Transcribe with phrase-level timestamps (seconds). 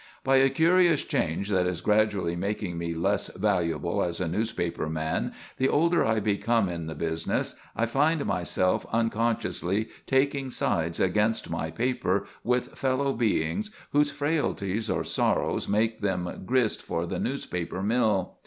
[0.23, 5.31] By a curious change that is gradually making me less valuable as a newspaper man
[5.57, 11.69] the older I become in the business, I find myself unconsciously taking sides against my
[11.69, 18.37] paper with fellow beings whose frailties or sorrows make them grist for the newspaper mill.